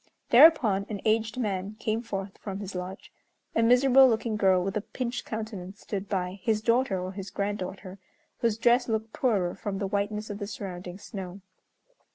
[0.31, 3.13] Thereupon an aged man came forth from his lodge.
[3.55, 7.99] A miserable looking girl with a pinched countenance stood by, his daughter or his granddaughter,
[8.39, 11.41] whose dress looked poorer from the whiteness of the surrounding snow.